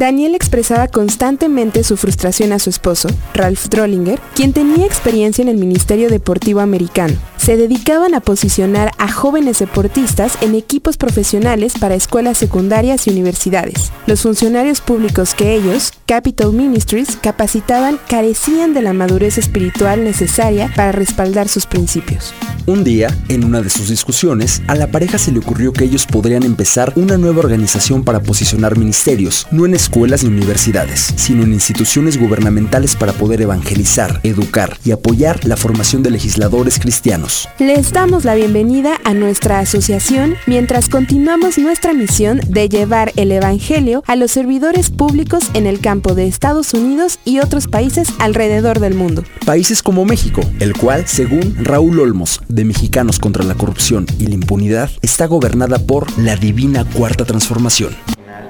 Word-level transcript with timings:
Daniel 0.00 0.34
expresaba 0.34 0.88
constantemente 0.88 1.84
su 1.84 1.98
frustración 1.98 2.52
a 2.52 2.58
su 2.58 2.70
esposo, 2.70 3.10
Ralph 3.34 3.66
Drollinger, 3.68 4.18
quien 4.34 4.54
tenía 4.54 4.86
experiencia 4.86 5.42
en 5.42 5.48
el 5.48 5.58
Ministerio 5.58 6.08
Deportivo 6.08 6.60
Americano. 6.60 7.16
Se 7.50 7.56
dedicaban 7.56 8.14
a 8.14 8.20
posicionar 8.20 8.92
a 8.98 9.10
jóvenes 9.10 9.58
deportistas 9.58 10.38
en 10.40 10.54
equipos 10.54 10.96
profesionales 10.96 11.72
para 11.80 11.96
escuelas 11.96 12.38
secundarias 12.38 13.08
y 13.08 13.10
universidades. 13.10 13.90
Los 14.06 14.22
funcionarios 14.22 14.80
públicos 14.80 15.34
que 15.34 15.56
ellos, 15.56 15.92
Capital 16.06 16.52
Ministries, 16.52 17.16
capacitaban 17.16 17.98
carecían 18.08 18.72
de 18.72 18.82
la 18.82 18.92
madurez 18.92 19.36
espiritual 19.36 20.04
necesaria 20.04 20.72
para 20.76 20.92
respaldar 20.92 21.48
sus 21.48 21.66
principios. 21.66 22.32
Un 22.66 22.84
día, 22.84 23.08
en 23.28 23.42
una 23.42 23.62
de 23.62 23.70
sus 23.70 23.88
discusiones, 23.88 24.62
a 24.68 24.76
la 24.76 24.92
pareja 24.92 25.18
se 25.18 25.32
le 25.32 25.40
ocurrió 25.40 25.72
que 25.72 25.82
ellos 25.84 26.06
podrían 26.06 26.44
empezar 26.44 26.92
una 26.94 27.16
nueva 27.16 27.40
organización 27.40 28.04
para 28.04 28.22
posicionar 28.22 28.78
ministerios, 28.78 29.48
no 29.50 29.66
en 29.66 29.74
escuelas 29.74 30.22
ni 30.22 30.28
universidades, 30.28 31.14
sino 31.16 31.42
en 31.42 31.52
instituciones 31.52 32.16
gubernamentales 32.16 32.94
para 32.94 33.12
poder 33.12 33.40
evangelizar, 33.40 34.20
educar 34.22 34.78
y 34.84 34.92
apoyar 34.92 35.44
la 35.46 35.56
formación 35.56 36.04
de 36.04 36.12
legisladores 36.12 36.78
cristianos. 36.78 37.39
Les 37.58 37.92
damos 37.92 38.24
la 38.24 38.34
bienvenida 38.34 38.96
a 39.04 39.14
nuestra 39.14 39.58
asociación 39.60 40.34
mientras 40.46 40.88
continuamos 40.88 41.58
nuestra 41.58 41.92
misión 41.92 42.40
de 42.48 42.68
llevar 42.68 43.12
el 43.16 43.32
Evangelio 43.32 44.02
a 44.06 44.16
los 44.16 44.30
servidores 44.32 44.90
públicos 44.90 45.50
en 45.54 45.66
el 45.66 45.80
campo 45.80 46.14
de 46.14 46.26
Estados 46.26 46.74
Unidos 46.74 47.18
y 47.24 47.40
otros 47.40 47.68
países 47.68 48.08
alrededor 48.18 48.80
del 48.80 48.94
mundo. 48.94 49.22
Países 49.46 49.82
como 49.82 50.04
México, 50.04 50.40
el 50.60 50.74
cual, 50.74 51.06
según 51.06 51.56
Raúl 51.64 52.00
Olmos, 52.00 52.40
de 52.48 52.64
Mexicanos 52.64 53.18
contra 53.18 53.44
la 53.44 53.54
Corrupción 53.54 54.06
y 54.18 54.26
la 54.26 54.34
Impunidad, 54.34 54.90
está 55.02 55.26
gobernada 55.26 55.78
por 55.78 56.18
la 56.18 56.36
divina 56.36 56.84
Cuarta 56.84 57.24
Transformación 57.24 57.94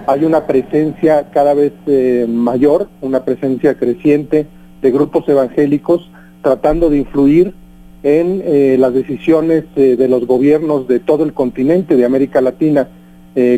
hay 0.06 0.24
una 0.24 0.46
presencia 0.46 1.30
cada 1.30 1.54
vez 1.54 1.72
eh, 1.86 2.26
mayor, 2.28 2.88
una 3.00 3.24
presencia 3.24 3.76
creciente 3.76 4.46
de 4.82 4.90
grupos 4.90 5.28
evangélicos 5.28 6.10
tratando 6.42 6.90
de 6.90 6.98
influir 6.98 7.54
en 8.02 8.42
eh, 8.44 8.76
las 8.78 8.94
decisiones 8.94 9.64
eh, 9.76 9.96
de 9.96 10.08
los 10.08 10.26
gobiernos 10.26 10.88
de 10.88 11.00
todo 11.00 11.24
el 11.24 11.32
continente 11.32 11.96
de 11.96 12.04
América 12.04 12.40
Latina, 12.40 12.88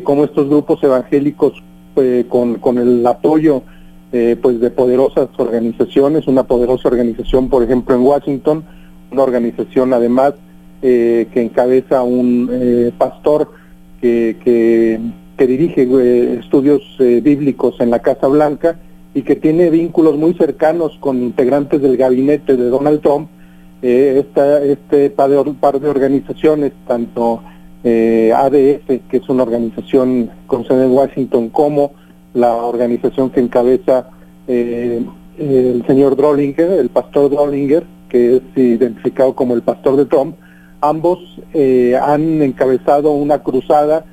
como 0.04 0.24
estos 0.24 0.48
grupos 0.48 0.84
evangélicos 0.84 1.54
con, 2.28 2.56
con, 2.56 2.76
el 2.76 3.04
apoyo 3.06 3.62
pues 4.10 4.60
de 4.60 4.70
poderosas 4.70 5.28
organizaciones, 5.38 6.28
una 6.28 6.42
poderosa 6.42 6.88
organización 6.88 7.48
por 7.48 7.62
ejemplo 7.62 7.94
en 7.94 8.02
Washington, 8.02 8.64
una 9.10 9.22
organización 9.22 9.94
además 9.94 10.34
que 10.82 11.26
encabeza 11.34 12.02
un 12.02 12.92
pastor 12.98 13.48
que, 14.02 14.36
que 15.42 15.46
dirige 15.48 15.82
eh, 15.82 16.38
estudios 16.40 16.82
eh, 16.98 17.20
bíblicos 17.20 17.80
en 17.80 17.90
la 17.90 17.98
Casa 17.98 18.28
Blanca 18.28 18.78
y 19.12 19.22
que 19.22 19.36
tiene 19.36 19.70
vínculos 19.70 20.16
muy 20.16 20.34
cercanos 20.34 20.96
con 21.00 21.22
integrantes 21.22 21.82
del 21.82 21.96
gabinete 21.96 22.56
de 22.56 22.68
Donald 22.68 23.00
Trump, 23.02 23.28
eh, 23.82 24.24
este 24.64 25.10
par 25.10 25.30
de, 25.30 25.88
organizaciones, 25.88 26.72
tanto 26.86 27.42
ADF, 27.84 28.86
que 29.08 29.16
es 29.16 29.28
una 29.28 29.42
organización 29.42 30.30
con 30.46 30.64
sede 30.64 30.84
en 30.84 30.92
Washington, 30.92 31.48
como 31.48 31.92
la 32.32 32.54
organización 32.54 33.30
que 33.30 33.40
encabeza 33.40 34.06
el 34.46 35.84
señor 35.86 36.14
Drollinger, 36.14 36.70
el 36.78 36.90
pastor 36.90 37.30
Drollinger, 37.30 37.84
que 38.08 38.36
es 38.36 38.42
identificado 38.54 39.34
como 39.34 39.54
el 39.54 39.62
pastor 39.62 39.96
de 39.96 40.04
Trump, 40.06 40.36
ambos 40.80 41.18
han 42.00 42.40
encabezado 42.40 43.12
una 43.12 43.42
cruzada 43.42 44.04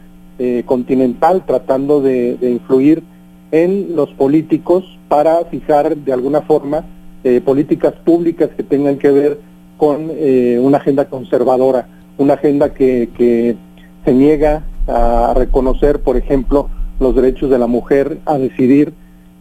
eh, 0.41 0.63
continental 0.65 1.43
tratando 1.45 1.99
de, 1.99 2.37
influir 2.41 3.03
en 3.51 3.93
los 3.93 4.09
políticos 4.11 4.85
para 5.09 5.43
fijar 5.51 5.97
de 5.97 6.13
alguna 6.13 6.43
forma 6.43 6.85
eh, 7.25 7.41
políticas 7.41 7.93
públicas 8.05 8.49
que 8.55 8.63
tengan 8.63 8.97
que 8.97 9.11
ver 9.11 9.41
con 9.79 10.11
eh, 10.11 10.59
una 10.61 10.77
agenda 10.77 11.05
conservadora, 11.05 11.87
una 12.19 12.35
agenda 12.35 12.75
que, 12.75 13.57
se 14.05 14.13
niega 14.13 14.63
a 14.87 15.33
reconocer, 15.35 15.99
por 15.99 16.17
ejemplo, 16.17 16.69
los 16.99 17.15
derechos 17.15 17.49
de 17.49 17.57
la 17.57 17.67
mujer 17.67 18.19
a 18.25 18.37
decidir 18.37 18.93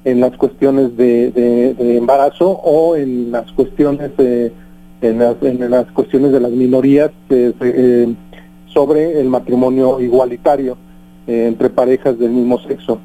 en 0.04 0.20
las 0.20 0.36
cuestiones 0.36 0.96
de, 0.96 1.74
embarazo 1.78 2.50
o 2.50 2.96
en 2.96 3.30
las 3.30 3.52
cuestiones 3.52 4.16
de, 4.16 4.52
en 5.02 5.18
las, 5.70 5.86
cuestiones 5.92 6.32
de 6.32 6.40
las 6.40 6.50
minorías 6.50 7.10
sobre 8.66 9.20
el 9.20 9.28
matrimonio 9.28 10.00
igualitario. 10.00 10.78
Eh, 11.28 11.46
entre 11.46 11.68
parejas 11.68 12.18
del 12.18 12.30
mismo 12.30 12.58
sexo. 12.60 13.00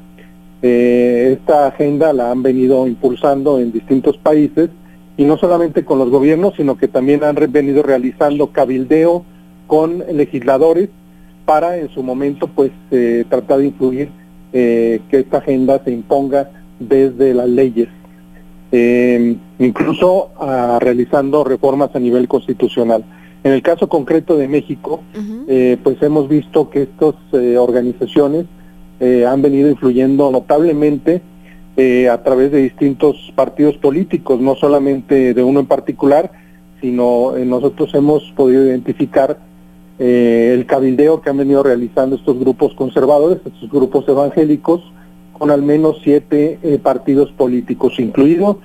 Eh, 0.62 1.36
esta 1.38 1.66
agenda 1.66 2.10
la 2.14 2.30
han 2.30 2.42
venido 2.42 2.86
impulsando 2.86 3.60
en 3.60 3.70
distintos 3.70 4.16
países 4.16 4.70
y 5.16 5.24
no 5.24 5.36
solamente 5.36 5.84
con 5.84 5.98
los 5.98 6.10
gobiernos, 6.10 6.54
sino 6.56 6.76
que 6.76 6.88
también 6.88 7.24
han 7.24 7.36
venido 7.48 7.82
realizando 7.82 8.48
cabildeo 8.48 9.24
con 9.66 10.04
legisladores 10.12 10.88
para 11.44 11.76
en 11.76 11.88
su 11.90 12.02
momento 12.02 12.48
pues 12.48 12.72
eh, 12.90 13.24
tratar 13.28 13.58
de 13.58 13.66
influir 13.66 14.10
que 14.52 15.00
esta 15.10 15.38
agenda 15.38 15.82
se 15.84 15.90
imponga 15.90 16.48
desde 16.78 17.34
las 17.34 17.48
leyes, 17.48 17.88
incluso 19.58 20.30
ah, 20.38 20.78
realizando 20.80 21.42
reformas 21.42 21.90
a 21.94 21.98
nivel 21.98 22.28
constitucional. 22.28 23.04
En 23.44 23.52
el 23.52 23.60
caso 23.60 23.90
concreto 23.90 24.38
de 24.38 24.48
México, 24.48 25.02
eh, 25.46 25.76
pues 25.82 26.02
hemos 26.02 26.30
visto 26.30 26.70
que 26.70 26.82
estas 26.82 27.14
eh, 27.34 27.58
organizaciones 27.58 28.46
eh, 29.00 29.26
han 29.26 29.42
venido 29.42 29.68
influyendo 29.68 30.30
notablemente 30.30 31.20
a 31.76 32.22
través 32.22 32.52
de 32.52 32.62
distintos 32.62 33.32
partidos 33.34 33.76
políticos, 33.76 34.40
no 34.40 34.54
solamente 34.54 35.34
de 35.34 35.42
uno 35.42 35.60
en 35.60 35.66
particular, 35.66 36.30
sino 36.80 37.32
nosotros 37.44 37.92
hemos 37.94 38.22
podido 38.36 38.64
identificar 38.64 39.38
el 39.98 40.66
cabildeo 40.66 41.20
que 41.20 41.30
han 41.30 41.38
venido 41.38 41.62
realizando 41.62 42.16
estos 42.16 42.38
grupos 42.38 42.74
conservadores, 42.74 43.38
estos 43.44 43.70
grupos 43.70 44.08
evangélicos, 44.08 44.82
con 45.32 45.50
al 45.50 45.62
menos 45.62 45.98
siete 46.04 46.58
partidos 46.82 47.32
políticos, 47.32 47.98
incluido 47.98 48.60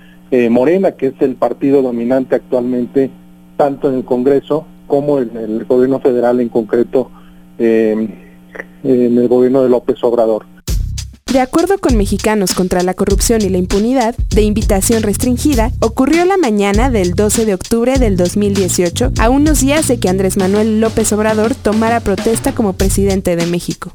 Morena, 0.52 0.92
que 0.92 1.08
es 1.08 1.14
el 1.22 1.36
partido 1.36 1.81
dominante 1.81 2.36
actualmente 2.36 3.09
tanto 3.59 3.90
en 3.90 3.96
el 3.96 4.06
Congreso 4.06 4.66
como 4.88 5.19
en 5.19 5.36
el 5.36 5.66
gobierno 5.66 6.00
federal 6.00 6.40
en 6.40 6.48
concreto, 6.48 7.12
eh, 7.58 8.08
en 8.84 9.18
el 9.18 9.28
gobierno 9.28 9.62
de 9.64 9.69
López 9.69 10.03
Obrador. 10.03 10.46
De 11.31 11.41
acuerdo 11.41 11.78
con 11.78 11.95
Mexicanos 11.95 12.56
contra 12.56 12.81
la 12.81 12.95
Corrupción 12.95 13.44
y 13.44 13.50
la 13.50 13.59
Impunidad, 13.59 14.16
de 14.34 14.41
invitación 14.41 15.03
restringida, 15.03 15.69
ocurrió 15.79 16.25
la 16.25 16.38
mañana 16.38 16.90
del 16.90 17.13
12 17.13 17.45
de 17.45 17.53
octubre 17.53 18.00
del 18.00 18.17
2018, 18.17 19.12
a 19.22 19.29
unos 19.29 19.62
días 19.62 19.88
de 19.88 20.00
que 20.00 20.09
Andrés 20.09 20.38
Manuel 20.38 20.81
López 20.81 21.13
Obrador 21.13 21.53
tomara 21.53 22.00
protesta 22.00 22.53
como 22.53 22.73
presidente 22.73 23.35
de 23.35 23.45
México. 23.45 23.91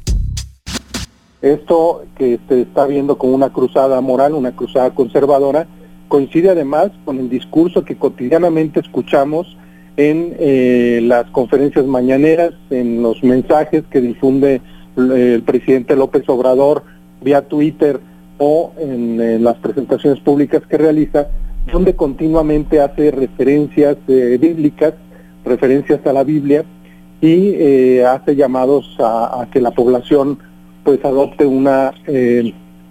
Esto 1.41 2.05
que 2.17 2.39
se 2.47 2.61
está 2.61 2.87
viendo 2.87 3.17
como 3.17 3.35
una 3.35 3.51
cruzada 3.51 3.99
moral, 3.99 4.33
una 4.33 4.55
cruzada 4.55 4.95
conservadora, 4.95 5.67
coincide 6.07 6.51
además 6.51 6.91
con 7.03 7.19
el 7.19 7.29
discurso 7.29 7.83
que 7.83 7.97
cotidianamente 7.97 8.79
escuchamos 8.79 9.57
en 9.97 10.37
eh, 10.39 11.01
las 11.03 11.29
conferencias 11.31 11.85
mañaneras, 11.85 12.53
en 12.69 13.03
los 13.03 13.21
mensajes 13.25 13.83
que 13.91 13.99
difunde 13.99 14.61
el 14.95 15.43
presidente 15.43 15.97
López 15.97 16.23
Obrador 16.29 16.94
vía 17.25 17.41
Twitter 17.41 17.99
o 18.37 18.71
en, 18.77 19.43
las 19.43 19.57
presentaciones 19.57 20.21
públicas 20.21 20.61
que 20.69 20.77
realiza, 20.77 21.27
donde 21.71 21.95
continuamente 21.95 22.79
hace 22.79 23.11
referencias 23.11 23.97
eh, 24.07 24.37
bíblicas, 24.39 24.93
referencias 25.43 25.99
a 26.05 26.13
la 26.13 26.23
Biblia 26.23 26.63
y 27.19 27.53
eh, 27.55 28.05
hace 28.05 28.37
llamados 28.37 28.95
a, 28.99 29.45
que 29.51 29.59
la 29.59 29.71
población 29.71 30.39
pues 30.83 31.03
adopte 31.03 31.45
una 31.45 31.91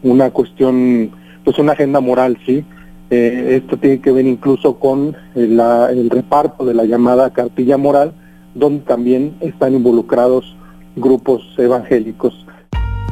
una 0.03 0.31
cuestión 0.31 1.13
pues 1.45 1.59
una 1.59 1.73
agenda 1.73 2.01
moral, 2.01 2.39
sí, 2.45 2.65
eh, 3.11 3.61
esto 3.63 3.77
tiene 3.77 4.01
que 4.01 4.13
ver 4.13 4.27
incluso 4.27 4.79
con 4.79 5.15
el 5.35 6.11
reparto 6.11 6.65
de 6.65 6.75
la 6.75 6.85
llamada 6.85 7.31
cartilla 7.31 7.77
moral, 7.77 8.13
donde 8.55 8.81
también 8.85 9.37
están 9.41 9.75
involucrados 9.75 10.57
grupos 10.97 11.43
evangélicos. 11.59 12.44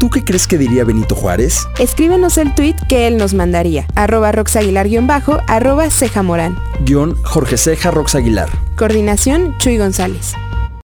¿Tú 0.03 0.11
qué 0.11 0.25
crees 0.25 0.49
que 0.49 0.59
diría 0.59 0.83
Benito 0.83 1.15
Juárez? 1.15 1.69
Escríbenos 1.79 2.37
el 2.37 2.57
tweet 2.57 2.75
que 2.89 3.07
él 3.07 3.19
nos 3.19 3.35
mandaría. 3.35 3.87
Arroba 3.95 4.33
roxaguilar-bajo, 4.33 5.39
arroba 5.47 5.91
ceja 5.91 6.25
morán. 6.25 6.59
Guión 6.81 7.15
Jorge 7.23 7.57
Ceja 7.57 7.93
Roxaguilar. 7.93 8.49
Coordinación 8.75 9.57
Chuy 9.59 9.79
González. 9.79 10.35